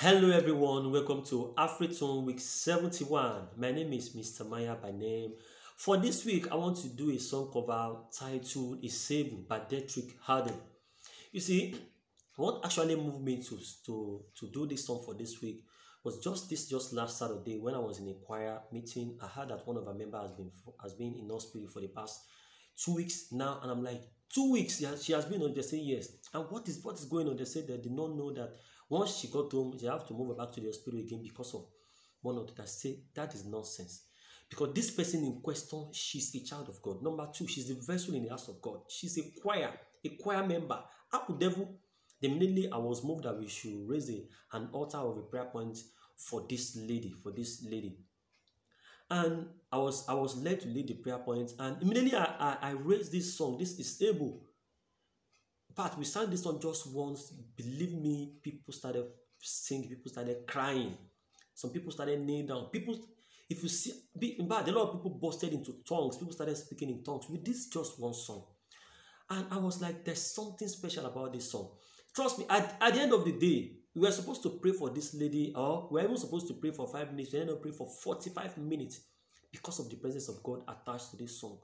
[0.00, 3.48] Hello everyone, welcome to Afritone Week 71.
[3.56, 4.48] My name is Mr.
[4.48, 5.32] Maya by name.
[5.74, 10.54] For this week, I want to do a song cover titled Isable by Dietrich Haddon.
[11.32, 11.74] You see,
[12.36, 15.64] what actually moved me to, to, to do this song for this week
[16.04, 19.18] was just this just last Saturday when I was in a choir meeting.
[19.20, 21.88] I heard that one of our members has been has been in hospital for the
[21.88, 22.20] past
[22.76, 25.54] two weeks now, and I'm like, two weeks has, she has been on.
[25.54, 27.36] They say yes, and what is what is going on?
[27.36, 28.52] They said they did not know that
[28.88, 31.66] once she got home, they have to move back to the hospital again because of
[32.22, 34.04] one of the that say that is nonsense.
[34.48, 37.02] Because this person in question, she's a child of God.
[37.02, 38.80] Number two, she's the vessel in the house of God.
[38.88, 39.70] She's a choir,
[40.04, 40.80] a choir member.
[41.12, 41.78] How could devil?
[42.22, 45.78] Immediately, I was moved that we should raise a, an altar of a prayer point
[46.16, 47.98] for this lady, for this lady.
[49.10, 52.56] And I was I was led to lead the prayer point, and immediately I, I,
[52.62, 53.58] I raised this song.
[53.58, 54.42] This is able
[55.78, 57.32] fact, we sang this song just once.
[57.56, 59.04] Believe me, people started
[59.40, 60.96] singing, people started crying.
[61.54, 62.64] Some people started kneeling down.
[62.72, 62.98] People,
[63.48, 66.16] if you see, in fact, a lot of people busted into tongues.
[66.16, 68.44] People started speaking in tongues with this just one song.
[69.30, 71.70] And I was like, there's something special about this song.
[72.14, 74.90] Trust me, at, at the end of the day, we were supposed to pray for
[74.90, 77.32] this lady, or we were even supposed to pray for five minutes.
[77.32, 79.00] We ended up praying for 45 minutes
[79.52, 81.58] because of the presence of God attached to this song.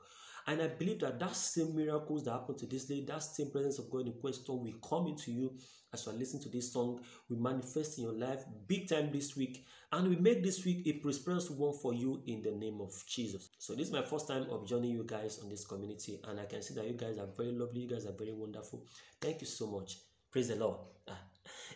[0.47, 3.79] And I believe that that same miracles that happened to this lady, that same presence
[3.79, 5.57] of God in question will come into you
[5.95, 7.01] as you are listening to this song,
[7.31, 10.95] will manifest in your life big time this week, and we make this week a
[10.95, 13.51] prosperous one for you in the name of Jesus.
[13.59, 16.47] So this is my first time of joining you guys on this community, and I
[16.47, 18.85] can see that you guys are very lovely, you guys are very wonderful.
[19.21, 19.99] Thank you so much.
[20.31, 20.79] Praise the Lord.
[21.09, 21.19] Ah.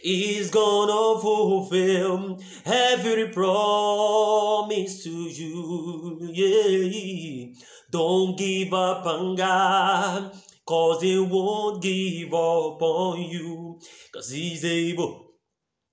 [0.01, 6.19] He's gonna fulfill every promise to you.
[6.31, 7.53] Yeah.
[7.91, 10.31] Don't give up on God,
[10.65, 13.79] cause He won't give up on you,
[14.13, 15.31] cause He's able.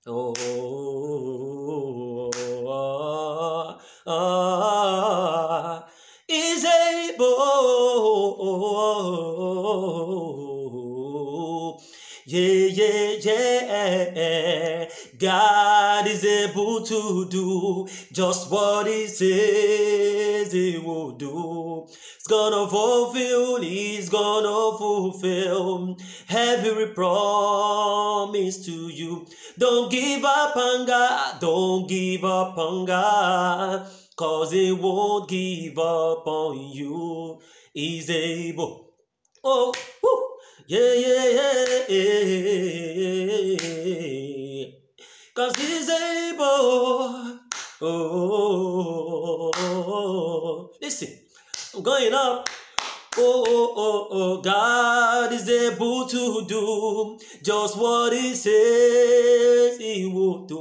[0.06, 0.34] Oh,
[13.22, 14.88] Yeah.
[15.18, 21.86] God is able to do just what He says He will do.
[21.86, 25.96] He's gonna fulfill, He's gonna fulfill
[26.30, 29.26] every promise to you.
[29.58, 33.86] Don't give up on God, don't give up on God,
[34.16, 37.40] cause He won't give up on you.
[37.72, 38.94] He's able.
[39.42, 39.72] Oh,
[40.02, 40.13] woo.
[40.66, 41.24] Yeah, yeah,
[41.88, 41.90] yeah,
[43.48, 44.66] yeah.
[45.34, 47.40] Cause He's able.
[47.82, 49.50] Oh,
[50.80, 51.08] listen,
[51.74, 52.48] I'm going up.
[53.16, 60.46] Oh, oh, oh, oh, God is able to do just what He says He will
[60.46, 60.56] do.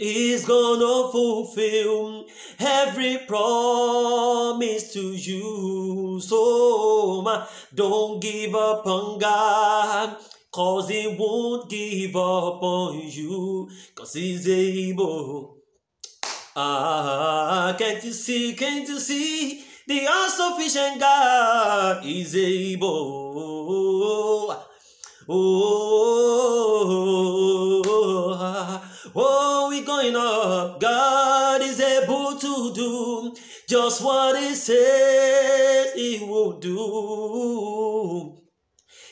[0.00, 2.24] He's gonna fulfill
[2.58, 6.18] every promise to you.
[6.22, 10.16] So, don't give up on God.
[10.50, 15.58] Cause he won't give up on you, cause he's able.
[16.56, 19.62] Ah, can't you see, can't you see?
[19.86, 22.90] The all-sufficient God is able.
[25.28, 26.20] Oh,
[30.00, 30.80] going up.
[30.80, 33.34] God is able to do
[33.68, 38.36] just what He says He will do.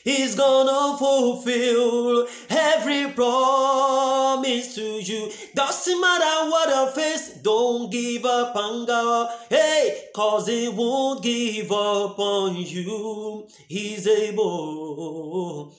[0.03, 5.31] He's gonna fulfill every promise to you.
[5.53, 9.29] Doesn't matter what I face, don't give up on God.
[9.49, 13.47] Hey, cause He won't give up on you.
[13.67, 15.75] He's able.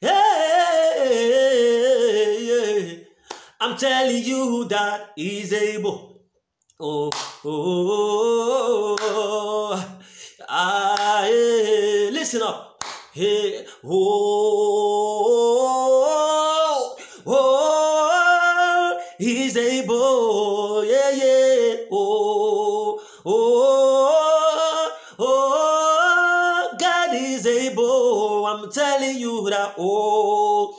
[0.00, 1.28] Hey,
[3.60, 6.22] I'm telling you that He's able.
[6.80, 7.10] Oh,
[7.44, 9.98] oh, oh,
[10.48, 12.84] ah, hey, listen up.
[13.12, 13.98] Hey, oh,
[17.26, 20.84] oh, he's able.
[20.84, 21.76] Yeah, yeah.
[21.90, 26.76] Oh, oh, oh.
[26.78, 28.46] God is able.
[28.46, 29.74] I'm telling you that.
[29.78, 30.77] Oh, oh,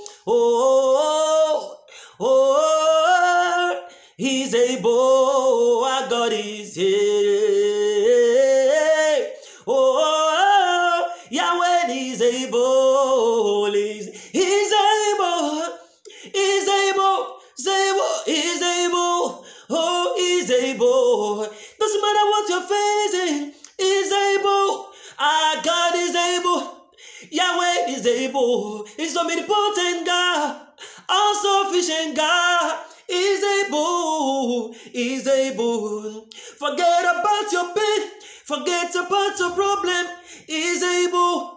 [27.99, 28.85] is able.
[28.97, 30.67] He's omnipotent God.
[31.07, 32.85] All sufficient God.
[33.07, 34.73] He's able.
[34.91, 36.27] He's able.
[36.57, 38.09] Forget about your pain.
[38.45, 40.07] Forget about your problem.
[40.47, 41.55] He's able.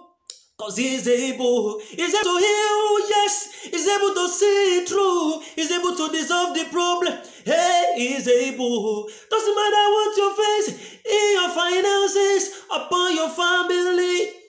[0.58, 5.96] Cause he's able, he's able to heal, yes, he's able to see through, he's able
[5.96, 7.18] to dissolve the problem.
[7.44, 9.08] Hey, he's able.
[9.28, 14.41] Doesn't matter what you face in your finances, upon your family.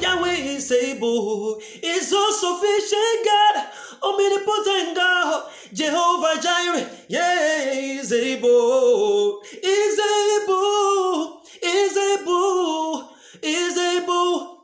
[0.00, 3.66] Yahweh is able, is all sufficient God,
[4.02, 13.08] omnipotent God, Jehovah Jireh, yeah, he's able, he's able, he's able,
[13.42, 14.56] he's able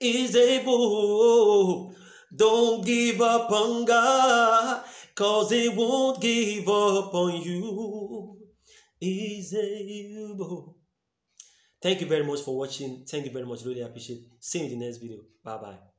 [0.00, 1.94] is able.
[2.34, 4.84] Don't give up on God,
[5.14, 8.38] cause He won't give up on you.
[9.00, 10.79] Is able.
[11.82, 13.04] Thank you very much for watching.
[13.06, 13.64] Thank you very much.
[13.64, 14.22] Really appreciate.
[14.38, 15.20] See you in the next video.
[15.42, 15.89] Bye bye.